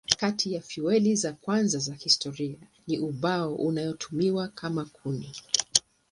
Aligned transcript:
Kati 0.17 0.53
ya 0.53 0.61
fueli 0.61 1.15
za 1.15 1.33
kwanza 1.33 1.79
za 1.79 1.93
historia 1.93 2.57
ni 2.87 2.99
ubao 2.99 3.57
inayotumiwa 3.57 4.47
kama 4.47 4.85
kuni. 4.85 5.35